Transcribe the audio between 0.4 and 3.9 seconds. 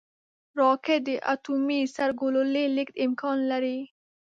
راکټ د اټومي سرګلولې لیږد امکان لري